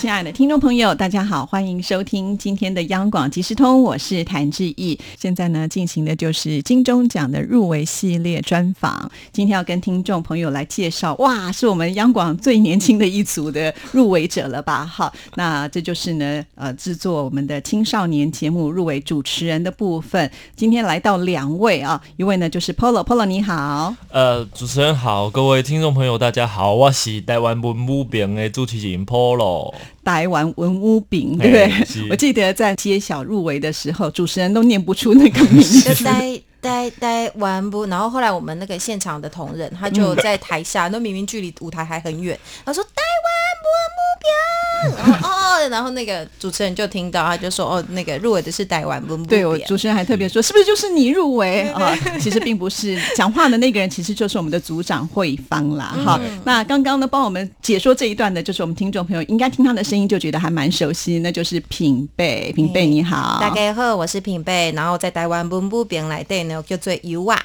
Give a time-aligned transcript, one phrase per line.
[0.00, 4.96] 亲爱的听众朋友，大家好，欢迎收听今天的央广即时通，我是谭志毅。
[5.18, 9.10] 现在呢，进行的就是金钟奖的入围系列专访。
[9.32, 14.86] 今天要跟听众朋友来介绍，哇，是我们央广最年轻的一组的入围者了吧？
[14.86, 20.30] 好，那这就是呢，呃，制作我们的青少年节目入围主持人的部分。
[20.54, 29.74] 今天来到两位啊，一位呢就是 Polo，Polo 你好，呃，主持人好，各位听众朋友大家好，我是台湾文武饼的主持人 Polo。
[30.08, 32.08] 台湾文物饼，对不对？
[32.10, 36.02] 我记得在揭晓入围的时候，主持人都念不出那个名字。
[36.02, 49.26] 呆呆呆完不，然后后来我们那个现场的同仁，他就在台下，那明明距离舞台还很远，他说台湾文目标，然后哦，然后那个主持人就听到，他就说哦，那个入围的是台湾文武饼。
[49.26, 51.96] 对我主持人还特别说，是不是就是你入围 啊？
[52.20, 55.96] 其实并不是，讲话的那个人其实就是我们的组长慧芳啦。
[56.04, 66.62] 哈，那刚刚呢帮我们解说这一段的，就是我们听众朋友应该听他的声音就觉得还蛮熟悉，那就是品贝，品贝你好，大家好，我是品贝，然后在台湾文武饼来对呢。
[66.68, 67.40] 叫做油啊，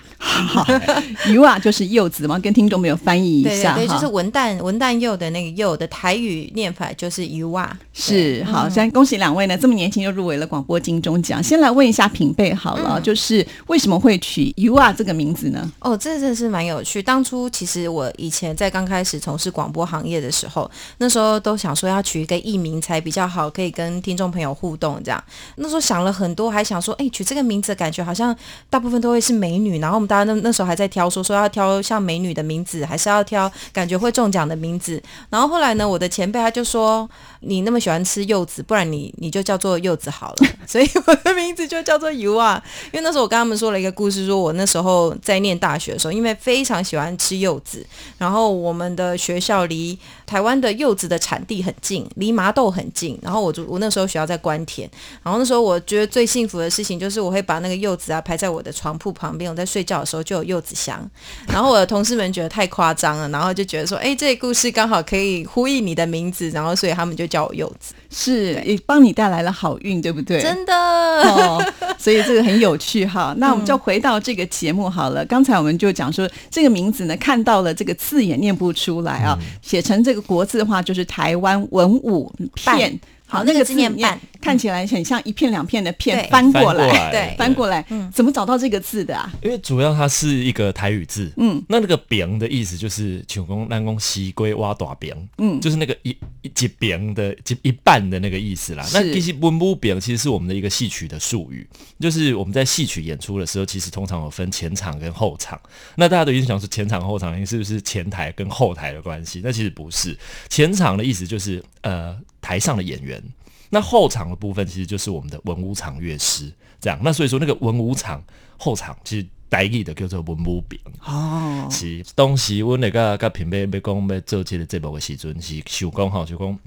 [1.31, 11.43] 油啊就是柚子嘛，跟听众朋友翻译一下，对，就是文旦文旦柚的那个柚的台语念法就是 u 啊，是好，先恭喜两位呢，这么年轻就入围了广播金钟奖。
[11.43, 15.71] 先来问一下品贝好了，就是为什么会取 u 啊这个名字呢？
[15.79, 17.03] 哦，这真的是蛮有趣。
[17.03, 25.23] 当初其实我以前在刚开始从事广播行业的时候，那时候都想说要取一个艺名才比较好，可以跟听众朋友互动这样。
[25.57, 28.35] 那时候想了很多，还想说，哎，取这个名字感觉好像
[28.71, 29.03] 大部分。
[29.03, 35.03] 都会是美女，然后我们大家那那时候还在挑，说说要挑像美女的名字，还是要挑感觉会中奖的名字。
[35.29, 37.08] 然后后来呢，我我的前辈他就说
[37.41, 40.48] ：“你那么喜欢吃柚子，不然你你就叫做柚子好了。
[40.65, 42.61] ”所以我的名字就叫做油啊。
[42.92, 47.86] 因为那时候我跟他们说了一个故事，说我那时候在念大学的时候，因为非常喜欢吃柚子，
[48.17, 53.20] 然后我们的学校离台湾的柚子的产地很近，离麻豆很近。
[53.21, 54.89] 然后我就我那时候学校在关田，
[55.21, 58.93] 然后那时候我觉得最幸福的事情就是我会把那个柚子啊排在我的床。
[59.04, 61.05] 铺旁边，我在睡觉的时候就有柚子香，
[61.48, 70.42] 然后我的同事们觉得太夸张了，然后就觉得说，哎，这个故事刚好可以呼应你的名字，然后所以他们就叫我柚子，是也帮你带来了好运，对不对？
[70.42, 71.64] 真的，哦，
[71.98, 73.33] 所以这个很有趣哈。
[73.39, 75.26] 那我们就回到这个节目好了。
[75.26, 82.99] 刚才我们就讲说，这个名字呢，看到了这个字也念不出来啊，写成这个国字的话，就是台湾文武片。
[83.33, 87.83] 好，那个字念“半”，看起来很像一片两片的片翻过来，对，翻过来。
[87.89, 89.33] 嗯，怎么找到这个字的啊？
[89.42, 98.86] 因为主要它是一个台语字，嗯，那那个“饼”的意思就是“求公南宫西龟挖大饼”，嗯，就是那个一一饼的一一半的那个意思啦。
[98.93, 101.67] 那其实“温布饼”其实是我们的一个戏曲的术语，
[101.99, 105.60] 就是我们在戏曲演出的时候，其实通常有分前场跟后场。
[105.95, 109.42] 那大家都一定想说前场后场，你是不是前台跟后台的关系？
[109.43, 110.16] 那其实不是，
[110.49, 112.16] 前场的意思就是呃。
[112.43, 113.23] 台上的演员，
[113.70, 116.99] 那后场的部分其实就是我们的文武场乐师，这样。
[117.02, 118.21] 那所以说，那个文武场
[118.58, 121.67] 后场其实代意的叫做文武兵哦。
[121.71, 126.59] 是当时我那个跟平辈要讲要做这个节目的时阵是想讲哈就讲，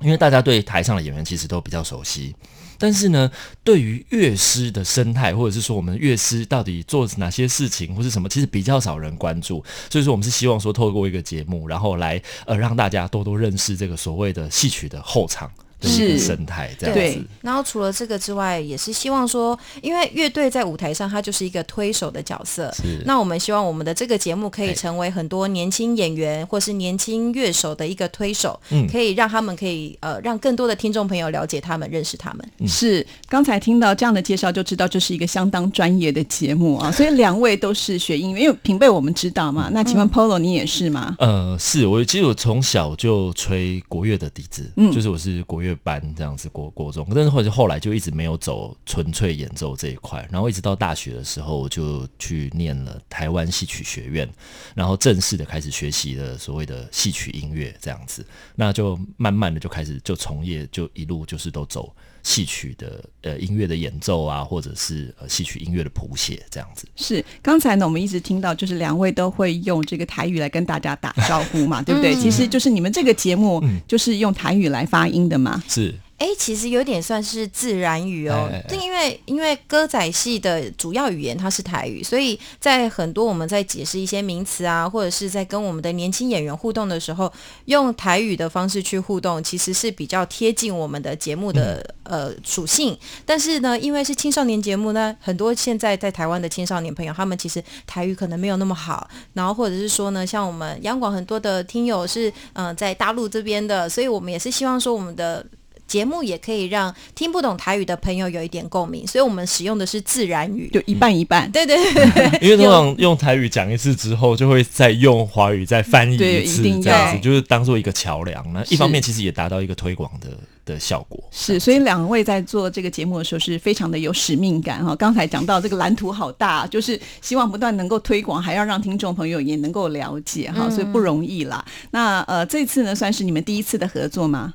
[0.00, 2.34] 因为大家对台上的演员其实都比较熟悉，
[2.78, 3.30] 但是呢，
[3.64, 9.64] 对于乐师的生态，或者是说我们乐师到底做哪些事情或是什么，其实比较少人关注。
[9.90, 15.50] 所以说，我们是希望说，透过一个节目，然后来呃让大家多多认识这个所谓的戏曲的后场。
[15.80, 22.72] 是生态这样子，然后除了这个之外，也是希望说，因为乐队在舞台上，它就是一个推手的角色。
[22.74, 32.68] 是，那我们希望我们的这个节目可以成为很多年轻演员或是年轻乐手的一个推手，嗯，可以让他们可以呃，让更多的听众朋友了解他们，认识他们。
[32.68, 36.90] 是，刚才听到这样的介绍，就知道这是一个相当专业的节目啊。
[36.98, 39.70] 所以两位都是学音乐，因为平辈我们知道嘛。
[39.72, 41.14] 那请问 Polo 你也是吗？
[41.20, 45.67] 呃，是我其实我从小就吹国乐的底子，嗯，就是我是国乐。
[45.68, 54.28] 乐班这样子过过中，但是或者后来就一直没有走纯粹演奏这一块，然后一直到大学的时候，就去念了台湾戏曲学院，
[54.74, 58.24] 然后正式的开始学习了所谓的戏曲音乐这样子，
[58.54, 61.94] 那就慢慢的就开始就从业，就一路就是都走。
[62.22, 66.86] 戏曲的呃音乐的演奏啊，或者是呃戏曲音乐的谱写这样子。
[66.96, 72.14] 是刚才呢，我们一直听到就是两位都会用这个台语来跟大家打招呼嘛，对不对？
[72.14, 75.62] 其实就是你们这个节目就是用台语来发音的嘛。
[75.68, 75.94] 是。
[76.18, 78.50] 哎，其实有点算是自然语哦。
[78.68, 87.32] 这因为因为歌仔戏的主要语言它是台语，所以在很多我们在解释一些名词啊，或者是在跟我们的年轻演员互动的时候，
[87.66, 92.98] 用台语的方式去互动，其实是比较贴近我们的节目的呃属性。
[93.24, 105.46] 但是呢，因为是青少年节目呢，很多现在在台湾的青少年朋友，他们其实台语可能没有那么好，然后或者是说呢，像我们央广很多的听友是嗯在大陆这边的，所以我们也是希望说我们的。
[105.88, 111.50] 节目也可以让听不懂台语的朋友有一点共鸣，所以我们使用的是自然语，就一半一半。
[111.50, 118.52] 对对对， 因为通常用台语讲一次之后，就会再用华语再翻译一次，这样子就是当做一个桥梁。
[118.52, 120.28] 那一方面其实也达到一个推广的
[120.66, 121.18] 的效果。
[121.30, 124.94] 是，所以两位在做这个节目的时候是非常的有使命感哈。
[124.94, 131.64] 刚才讲到这个蓝图好大，就是希望不断能够推广，还要让听众朋友也能够了解哈，所以不容易啦。
[131.92, 134.54] 那呃，这次呢算是你们第一次的合作吗？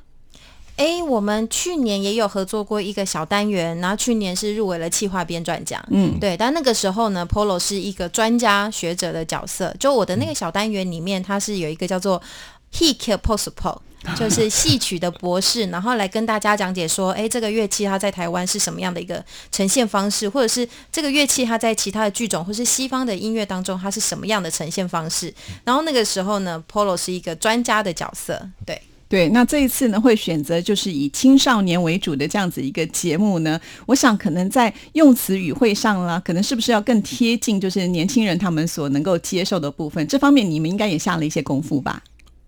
[0.76, 5.80] 哎，我们去年也有合作过一个小单元，然后去年是入围了企划编撰奖。
[5.90, 9.72] 嗯，对，但那个时候呢，Polo 是一个专家学者的角色。
[9.78, 12.20] 就我的那个小单元里面，它是有一个叫做
[12.72, 13.82] Hick p o s p o
[14.18, 25.32] 就是 戏曲的博士，然后来跟大家讲解说，哎，这个乐器它在台湾是什么样的一个呈现方式，或者是这个乐器它在其他的剧种或是西方的音乐当中，它是什么样的呈现方式。
[25.62, 28.82] 然后那个时候呢，Polo 是一个专家的角色，对。
[29.14, 42.02] 对，那这一次呢，会选择就是以青少年为主的这样子一个节目呢，我想可能在用词语汇上啦，可能是不是要更贴近就是年轻人他们所能够接受的部分，这方面你们应该也下了一些功夫吧？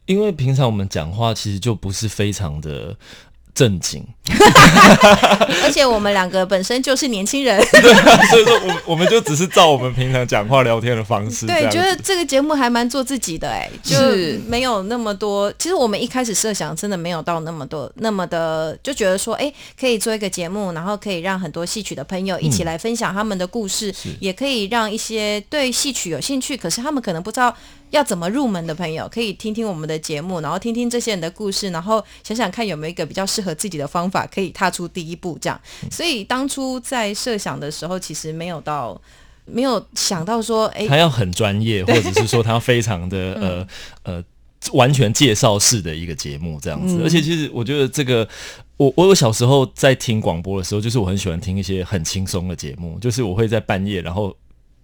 [0.07, 2.97] 因为平常我们讲话其实就不是非常的。
[3.55, 4.07] 正经，
[5.63, 7.95] 而且我们两个本身就是年轻人， 对，
[8.31, 11.47] 所以说我我们就只是照我们平常讲话聊天的方式。
[11.47, 15.53] 对，觉得这个节目还蛮做自己的，哎，就是没有那么多。
[15.59, 27.55] 其实我们一开始设想真的没有到那么多，那么的就觉得说，哎，可以做一个节目，然后可以让很多戏曲的朋友一起来分享他们的故事，也可以让一些对戏曲有兴趣，可是他们可能不知道。
[27.91, 35.37] 要怎么入门的朋友可以听听我们的节目，然后听听这些人的故事，然后想想看有没有一个比较适合自己的方法，可以踏出第一步。
[35.41, 35.61] 这样，
[35.91, 38.99] 所以当初在设想的时候，其实没有到
[39.45, 43.67] 没有想到说，哎，他要很专业，或者是说他非常的 呃
[44.05, 44.25] 呃
[44.73, 47.01] 完全介绍式的一个节目这样子。
[47.03, 48.27] 而且其实我觉得这个，
[48.77, 54.33] 我我小时候在听广播的时候，就是我很喜欢听一些很轻松的节目，就是我会在半夜然后。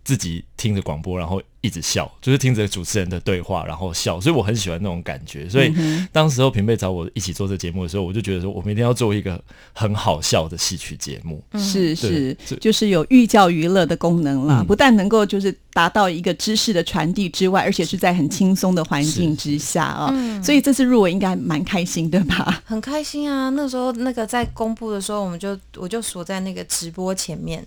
[0.05, 5.49] 自己听着广播，然后一直笑，就是听着主持人的对话，然后笑，所以我很喜欢那种感觉。
[5.49, 5.73] 所以
[6.11, 11.43] 当时候平贝找我一起做这节目的时候，我就觉得说，我们一定要做一个很好笑的戏曲节目。
[11.55, 20.13] 是是，就是有寓教于乐的功能了，不但能够就是达到一个知识的传递之外，而且是在很轻松的环境之下啊。
[20.43, 22.63] 所以这次入围应该蛮开心的吧？
[22.65, 23.51] 很开心啊！
[23.51, 27.65] 那时候那个在公布的时候，我们就我就锁在那个直播前面，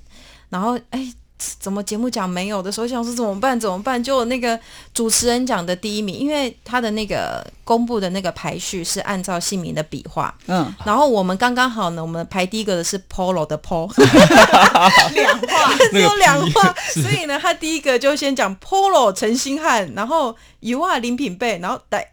[0.50, 1.14] 然后哎。
[1.38, 3.60] 怎么节目讲没有的时候，想说怎么办？
[3.60, 4.02] 怎么办？
[4.02, 4.58] 就那个
[4.94, 13.92] 主持人讲的第一名，因为他的那个公布的那个排序是按照姓名的笔画，嗯，然后我们刚刚好呢，我们排第一个的是 Polo 的 Polo，
[15.14, 22.12] 两画， 只有两画，所以呢，他第一个就先讲 Polo 陈星汉，然后 You are 林品贝，然后带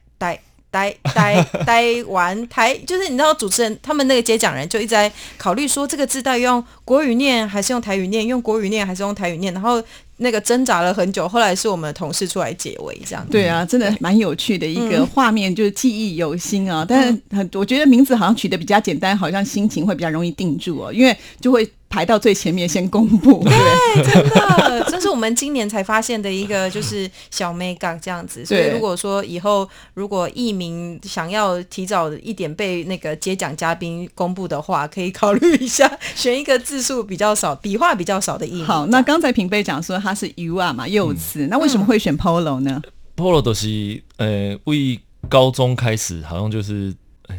[0.72, 0.82] 带。
[0.82, 9.82] 待待待完台，就是你知道主持人他们那个接讲人就一直在考虑说这个字到底用国语念还是用台语念，用国语念还是用台语念，然后
[10.16, 16.84] 那个挣扎了很久，后来是我们的同事出来解围，这样对啊，真的蛮有趣的一个画面，就是记忆犹新啊。
[16.88, 21.70] 但是很，我觉得名字好像取得比较简单，好像心情会比较容易定住哦，因为就会。
[21.92, 28.46] 排到最前面先公布， 对，真的，这是我们今年才发现的一个，就是小 mega 这样子。
[28.46, 38.64] 所以如果说以后如果艺名想要提早一点被那个接奖嘉宾公布的话，可以考虑一下选一个字数比较少、笔画比较少的艺名。
[38.64, 42.80] 好，那刚才平辈讲说他是 U 啊嘛，幼词，那为什么会选 Polo 呢
[43.14, 46.94] ？Polo 都是呃，为高中开始好像就是。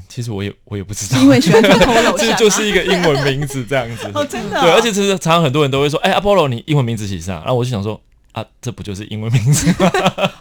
[0.07, 4.09] 其实我也我也不知道，因为喜欢去 Apollo， 这就是一个英文名字这样子。
[4.13, 4.61] 哦，真的。
[4.61, 7.99] 对，而且其实常常很多人都会说：“哎，Apollo，你英文名字写上。”然后我就想说
[8.33, 9.91] ：“啊，这不就是英文名字吗？”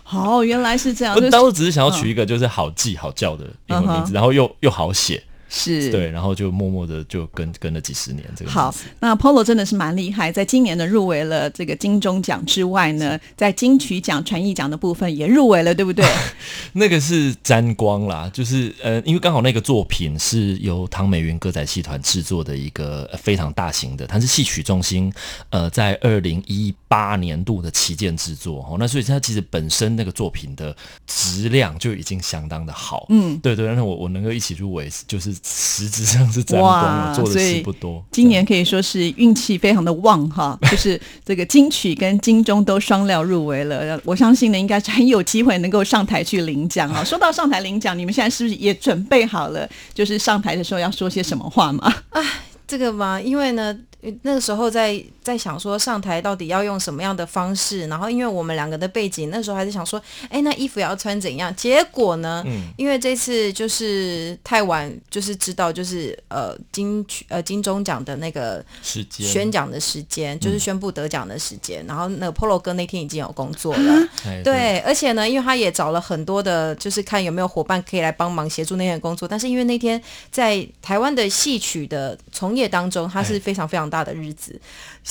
[0.13, 1.15] 哦，原来是这样。
[1.15, 5.23] 我当时只是想要取一个就是好记好叫的英文名字，然后又又好写。
[5.55, 8.51] 是对，然后就默默的就跟跟了几十年这个。
[8.51, 16.07] 好，那 Polo 真的是蛮厉害，在今年呢入围了这个金钟奖之外呢，在金曲奖、传艺奖的部分也入围了，对不对？
[16.73, 25.13] 那个是沾光啦，就是呃，因为刚好那个作品是由唐美云歌仔戏团制作的一个非常大型的，它是戏曲中心
[25.51, 30.75] 呃在二零一八年度的旗舰制作哦，那所以它其实本身那个作品的
[31.07, 35.37] 质量就已经相当的好，嗯，对对，那我我能够一起入围就是。
[35.43, 38.05] 实质上是沾光了，做的事不多。
[38.13, 44.01] 今年可以说是运气非常的旺哈， 就是这个金曲跟金钟都双料入围了。
[44.05, 47.03] 我相信呢，应该是很有机会能够上台去领奖啊。
[47.05, 49.69] 说到上台领奖，你们现在是不是也准备好了？
[49.93, 51.93] 就是上台的时候要说些什么话吗？
[52.11, 52.23] 哎，
[52.67, 53.77] 这个嘛，因为呢。
[54.23, 61.55] 那个时候在在想说上台到底要用什么样的方式，然后因为我们两个的背景，那时候还是想说，哎，那衣服要穿怎样？
[61.55, 62.45] 结果呢，
[62.77, 74.09] 因为这次就是太晚，就是知道就是呃金曲呃金钟奖的那个时间宣讲的时间，就是宣布得奖的时间，然后那个 Polo 哥那天已经有工作了，
[74.43, 80.03] 对，而且呢，因为他也找了很多的，就是看有没有伙伴可以来帮忙协助那天的工作，但是因为那天
[80.33, 83.93] 在台湾的戏曲的从业当中，他是非常非常。
[83.93, 84.59] 大的日子，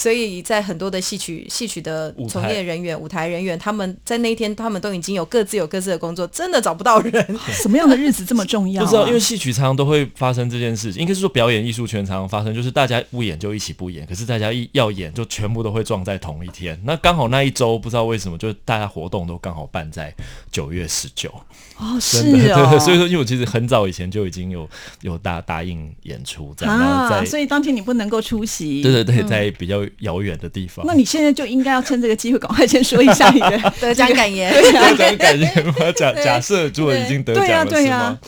[0.02, 7.14] 所以在很多的戏曲戏曲的从业人员、舞台人员，他们在那一天，他们都已经有各自有各自的工作，真的找不到人。
[7.62, 8.84] 什么样的日子这么重要？
[8.84, 16.82] 不知道，因为戏曲常常都会发生这件事情，应该是说表演艺术圈常常发生，就是大家不演就一起不演，可是大家一要演就全部都会撞在同一天。
[16.84, 20.12] 那刚好那一周不知道为什么，就大家活动都刚好办在
[20.52, 21.32] 九月十九。
[21.78, 22.18] 哦，是
[22.52, 24.68] 哦， 所以说，因为我其实很早以前就已经有
[25.02, 28.82] 有答答应演出这样，然后在所以当天你不能够出席。
[28.82, 30.86] 对对对，在比较遥远的地方。
[30.86, 34.54] 那你现在就应该要趁这个机会，赶快先说一下你的 得奖感言。
[34.54, 35.54] 得奖感言，
[35.96, 38.20] 假假设如果已经得奖了是吗？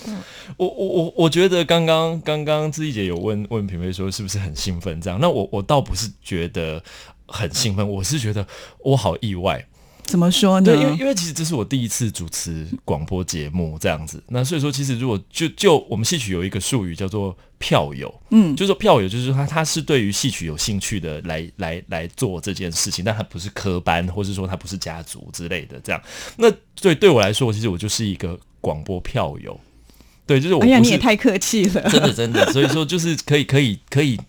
[0.58, 5.20] 我我我我觉得刚刚刚刚志毅姐有问问品味说是不是很兴奋这样？
[5.20, 6.84] 那我我倒不是觉得
[7.28, 8.46] 很兴奋，我是觉得
[8.80, 9.66] 我好意外。
[10.06, 10.66] 怎么说呢？
[10.66, 26.02] 对，因为因为其实这是我第一次主持广播节目这样子，那所以说其实如果就就我们戏曲有一个术语叫做票友，嗯，就是说票友就是他他是对于戏曲有兴趣的来来来做这件事情，但他不是科班，或是说他不是家族之类的这样。
[26.38, 29.60] 那对对我来说，其实我就是一个广播票友，
[30.28, 30.62] 对，就是我。
[30.62, 34.20] 哎呀，你也太客气了，真的真的，所以说就是可以可以可以。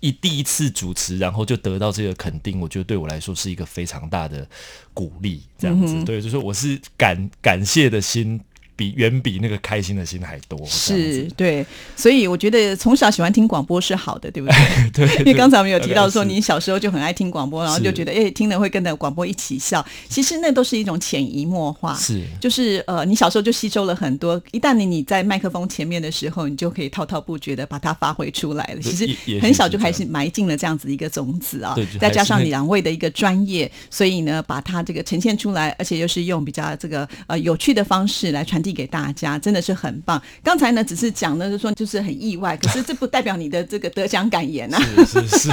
[0.00, 4.46] 一第一次主持，然后就得到这个肯定，我觉得对我来说是一个非常大的
[4.92, 5.42] 鼓励。
[5.58, 8.40] 这样子，对，就是我是感感谢的心。
[8.80, 14.56] 比远比那个开心的心还多，是对，所以我觉得从小喜欢听广播是好的，对不对？
[15.06, 19.84] 对，因为刚才我们有提到说，你小时候就很爱听广播，然后就觉得哎，听了会跟着广播一起笑。
[20.08, 28.80] 其实那都是一种潜移默化，是，就是呃，你小时候就吸收了很多，一旦你你在麦克风前面的时候，你就可以滔滔不绝的把它发挥出来了。
[28.80, 39.38] 其实很小就开始埋进了这样子一个种子啊，再加上两位的一个专业，所以呢，把它这个呈现出来，而且又是用比较这个呃有趣的方式来传递给大家。
[39.38, 40.20] 真的是很棒。
[40.42, 44.78] 刚才呢，只是讲呢，就说就是很意外，可是这不代表你的这个得奖感言啊。
[45.06, 45.50] 是是是，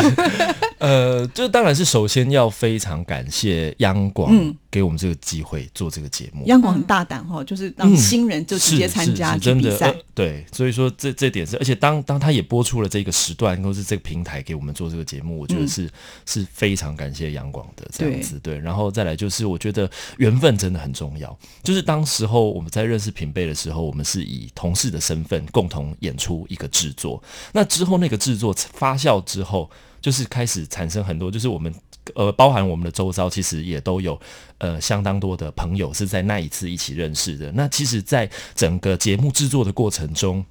[0.79, 4.33] 呃，这当然是首先要非常感谢央广
[4.69, 6.43] 给我们这个机会做这个节目。
[6.47, 9.95] 央广很大胆哈，就是让新人就直接参加真比赛。
[10.13, 15.89] 对，所以说这这点是，而且当当他也播出了这个时段，或是这个平台给我们做这个节目，我觉得是
[16.25, 18.39] 是非常感谢央广的这样子。
[18.43, 21.37] 对，然后再来就是，我觉得缘分真的很重要。
[21.63, 27.23] 就是当时候我们在认识是平辈的时候，我们是以同事的身份共同演出一个制作。
[27.53, 29.69] 那之后那个制作发酵之后，
[30.01, 31.73] 就是开始产生很多，就是我们。
[32.15, 34.17] 呃，包含我们的周遭，其实也都有
[34.59, 37.51] 呃相当多的朋友是在那一次一起认识的。
[37.51, 40.45] 那其实，在整个节目制作的过程中，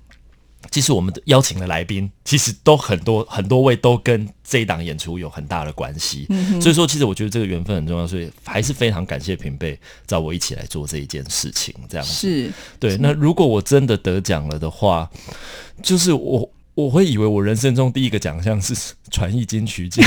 [0.70, 6.26] 其实我们的邀请的来宾，其实都很多很多位都跟这一档演出有很大的关系。
[6.60, 11.74] 所以说，其实我觉得这个缘分很重要，所以还是非常感谢平辈找我一起来做这一件事情。
[11.88, 12.96] 这样是对。
[12.98, 15.10] 那如果我真的得奖了的话，
[15.82, 16.50] 就是我。
[16.76, 18.74] 我会以为我人生中第一个奖项是
[19.10, 20.06] 传艺金曲奖，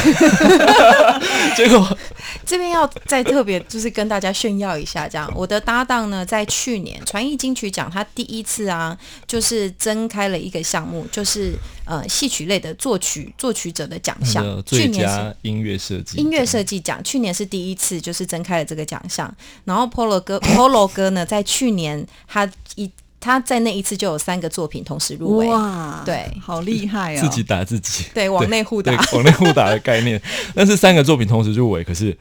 [1.60, 1.98] 结果
[2.46, 8.98] 这边要再特别就是跟大家炫耀一下，这样我的搭档呢，在去年传艺金曲奖，他第一次啊，
[9.28, 11.54] 就是增开了一个项目，就是
[11.86, 19.34] 呃戏曲类的作曲作曲者的奖项，最佳音乐设计音乐设计奖，去年是第一次就是增开了这个奖项，
[19.66, 22.90] 然后 Polo 哥 Polo 哥呢，在去年他一。
[23.20, 27.22] 他在那一次就有三个作品同时入围，哇，对，好厉害啊！
[27.22, 30.22] 自己打自己， 对，往内互打， 往内互打的概念。
[30.56, 32.18] 但是三个作品同时入围，可是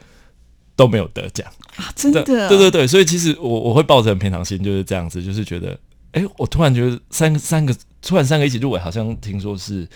[0.75, 1.89] 都没有得奖啊！
[1.95, 5.79] 真的，对对对，所以其实我我会抱着很平常心，就是这样子，就是觉得，
[6.11, 9.87] 哎，我突然觉得三个三个突然三个一起入围，好像听说是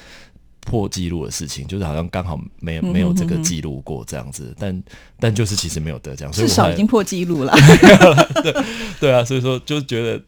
[0.61, 4.83] 破纪录的事情，就是好像刚好没有没有这个记录过这样子，但
[5.19, 7.53] 但就是其实没有得奖，至少已经破纪录了。
[8.41, 8.63] 对
[9.01, 10.21] 对啊，所以说就觉得。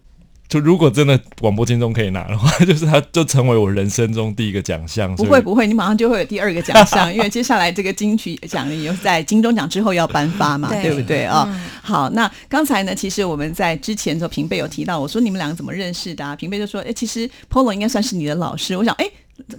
[0.47, 5.13] 就如果真的广播金钟可以拿的话， 就是它就成为我人生中第一个奖项。
[5.15, 11.47] 不会不会，你马上就会有第二个奖项，因为接下来这个金曲奖也在金钟奖之后要颁发嘛，对不对啊？
[11.81, 16.25] 好，那刚才呢，其实我们在之前的时候平辈有提到，我说你们两个怎么认识的？
[16.25, 16.35] 啊？
[16.35, 18.77] 平辈就说，哎，其实 Polo 应该算是你的老师。
[18.77, 19.09] 我想，哎。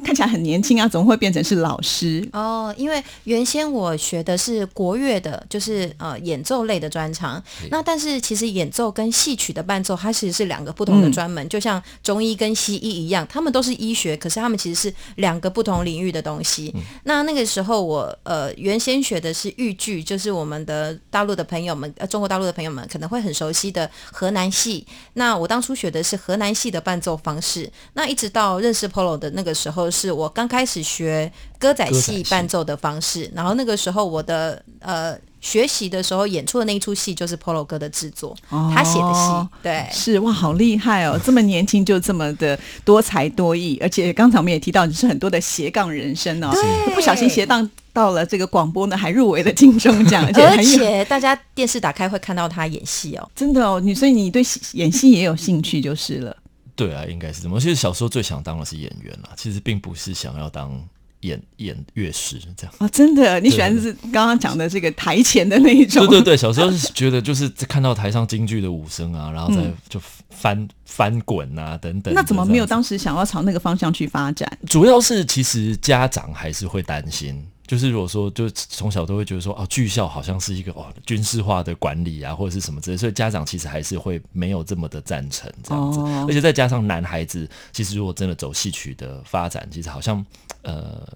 [0.03, 2.27] 看起来很年轻啊，怎么会变成是老师？
[2.33, 7.43] 哦，因为原先我学的是国乐的，就是呃演奏类的专长。
[7.71, 16.75] 那但是其实演奏跟戏曲的伴奏，它其实是两个不同的专门，就像中医跟西医一样，他们都是医学，可是他们其实是两个不同领域的东西。
[17.05, 24.87] 那那个时候我呃原先学的是豫剧，就是我们的大陆的朋友们，呃中国大陆的朋友们可能会很熟悉的河南戏。
[25.15, 27.71] 那我当初学的是河南戏的伴奏方式。
[27.93, 46.53] 那一直到认识 Polo 的那个时，时候是我刚开始学歌仔戏伴奏的方式，然后那个时候我的呃学习的时候演出的那一出戏就是 Polo 哥的制作，他写的戏，对，是哇，好厉害哦，这么年轻就这么的多才多艺，而且刚才我们也提到你是很多的斜杠人生哦，
[46.95, 54.45] 不小心斜杠到了这个广播呢，还入围了金钟奖， 而且大家电视打开会看到他演戏哦，真的哦，你所以你对
[54.75, 56.37] 演戏也有兴趣就是了。
[56.77, 57.59] 对啊，应该是这么。
[57.59, 60.79] 其实小时候最想当的是演员啦，其实并不是想要当
[61.21, 62.75] 演演乐师这样。
[62.79, 66.07] 哦，真的，你喜欢是刚刚讲的这个台前的那一种？
[66.07, 72.13] 对对对，小时候是觉得就是看到台上京剧的武生啊，然后再就翻翻滚啊等等。
[72.13, 74.47] 那怎么没有当时想要朝那个方向去发展？
[74.69, 77.43] 主要是其实家长还是会担心。
[77.67, 86.01] 就是如果说，就从小都会觉得说，哦，剧校好像是一个哦军事化的管理啊，或者是什么之类，所以家长其实还是会没有这么的赞成这样子。
[86.29, 90.25] 而且再加上男孩子，其实如果真的走戏曲的发展，其实好像
[90.63, 91.07] 呃，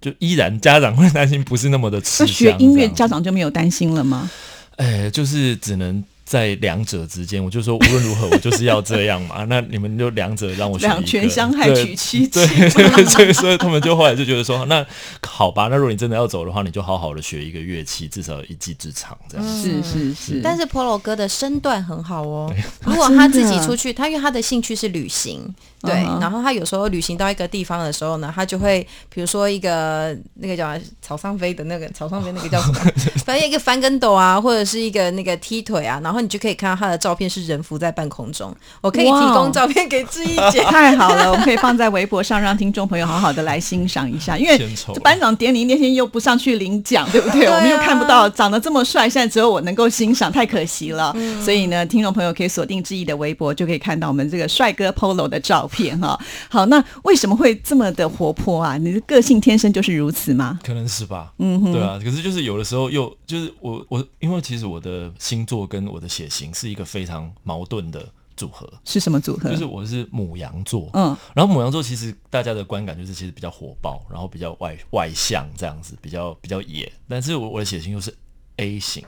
[0.00, 2.28] 就依然家长会担心不是那么的吃香。
[2.28, 4.30] 学音乐家长就没有担心了吗？
[4.76, 6.04] 哎，就是只能。
[6.32, 9.44] 在两者之间，我就说无论如何，我就是要这样嘛。
[9.50, 12.30] 那你们就两者让我选两全相害取其轻。
[12.30, 12.70] 对，
[13.04, 14.82] 所以所以他们就后来就觉得说，那
[15.28, 19.46] 好吧，那如果你真的要走的话，你就好好的学一个乐器，至少一技之长这样。
[19.46, 20.40] 是是是。
[20.42, 22.50] 但是 Polo 哥的身段很好哦。
[22.86, 25.54] 如果他自己出去，他因为他的兴趣是旅行。
[25.82, 32.92] 对，然后他有时候旅行到一个地方的时候呢，他就会比如说一个那个叫草上飞的那个草上飞那个叫什么，
[33.26, 38.54] 反正一个翻跟斗啊，或者是一个那个踢腿啊，然后你就可以看到他的照片是人浮在半空中。
[38.80, 44.38] 我可以提供照片给志毅姐，太好了，我们可以放在微博上让听众朋友好好的来欣赏一下。
[44.38, 44.58] 因为
[45.02, 47.46] 班长典礼那天又不上去领奖，对不对？
[47.50, 51.12] 我们又看不到长得这么帅，现在只有我能够欣赏，太可惜了。
[51.42, 55.68] 所以呢，听众朋友可以锁定志毅的微博，就可以看到我们这个帅哥 Polo 的照。
[55.72, 58.76] 片哈，好，那为什么会这么的活泼啊？
[58.76, 60.58] 你的个性天生就是如此吗？
[60.62, 61.98] 可能是吧，嗯，对啊。
[62.02, 68.70] 可是就是有的时候又就是我我，因为其实我的星座跟我的血型是一个非常矛盾的组合。
[68.84, 69.48] 是什么组合？
[69.48, 76.92] 就是我是母羊座，嗯，然后母羊座其实大家的观感就是其实比较火爆，然后比较外外向这样子，比较比较野。
[77.08, 78.14] 但是我我的血型又是
[78.56, 79.02] A 型，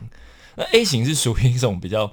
[0.57, 2.11] 那 A 型是属于一种比较。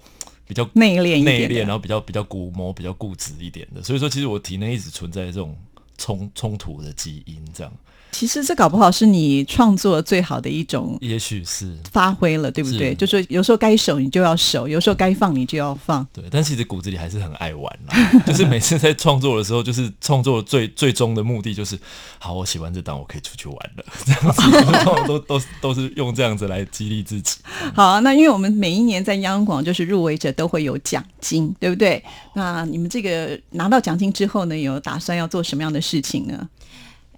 [0.48, 5.58] 比较内敛、内敛，然后比较比较古摸、比较固执一点的，所以说其实我体内一直存在这种
[5.98, 7.72] 冲冲突的基因，这样。
[8.12, 12.93] 其实这搞不好是你创作最好的一种，也许是发挥了，对不对？
[12.93, 16.06] 就说有时候该守你就要守，有时候该放你就要放。
[16.13, 18.12] 对，但其实骨子里还是很爱玩啦。
[18.28, 21.80] 就是每次在创作的时候，就是创作最最终的目的就是，
[22.19, 23.86] 好，我写完这档，我可以出去玩了。
[24.06, 27.38] 这样子， 都都都是用这样子来激励自己。
[27.74, 32.04] 好，那因为我们每一年在央广，就是入围者都会有奖金，对不对？
[32.36, 36.47] 那你们这个拿到奖金之后呢，有打算要做什么样的事情呢？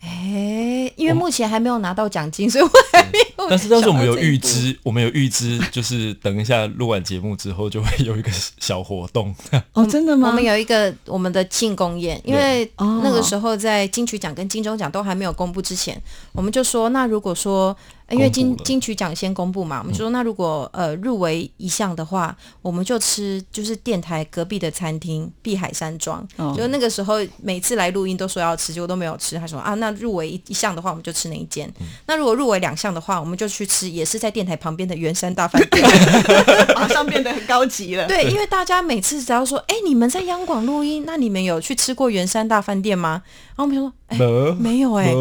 [0.06, 3.50] 哎，因为目前还没有拿到奖金， 所以我还没有。
[3.50, 9.34] 但是但是我们有预知，我们有预知，就是等一下录完节目之后，就会有一个小活动。
[9.74, 10.28] 哦，真的吗？
[10.28, 16.02] 我们有一个我们的庆功宴，因为那个时候在金曲奖跟金钟奖都还没有公布之前，
[16.34, 17.76] 我们就说，那如果说。
[18.10, 29.38] 因为金金曲奖先公布嘛，我们就说那如果呃入围一项的话，我们就吃就是电台隔壁的餐厅碧海山庄，就那个时候每次来录音都说要吃，结果都没有吃。
[29.38, 31.72] 他说啊，那入围一一项的话，我们就吃那一间。
[32.06, 35.84] 那如果入围两项的话，我们就去吃，也是在电台旁边的 圆山大饭店，
[36.76, 38.08] 马上变得很高级了。
[38.08, 43.24] 对，因为大家每次只要说，哎，你们在央广录音，那你们有去吃过圆山大饭店吗？
[43.56, 44.18] 然后我们说，哎，
[44.60, 45.13] 没有哎，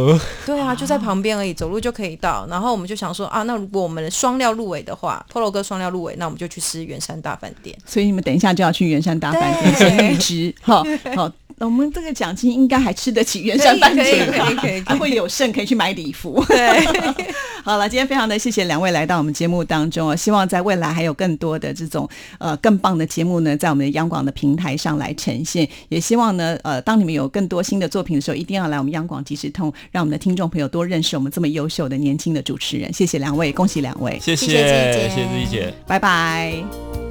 [0.47, 2.47] 对啊，就在旁边而已，走路就可以到。
[2.49, 7.77] 然后我们就想说啊，那如果我们双料入围的话，Polo 哥双料入围，那我们就去吃圆山大饭店。
[7.85, 10.83] 所以你们等一下就要去圆山大饭店先预知，好
[11.15, 11.31] 好。
[11.67, 16.45] 我们这个奖金应该还吃得起圆山饭店，可以可以，还会有剩可以去买礼服。
[16.49, 16.85] 对，
[17.65, 25.69] 好了，今天非常的谢谢两位来到我们节目当中啊，希望在未来还有更多的这种呃更棒的节目呢，在我们的央广的平台上来呈现。
[25.89, 32.93] 也希望呢，呃，当你们有更多新的作品的时候，一定要来我们央广即时通，让我们的听众朋友多认识我们这么优秀的年轻的主持人。
[32.93, 37.02] 谢谢两位，恭喜两位，谢谢谢谢谢谢自己姐，拜拜。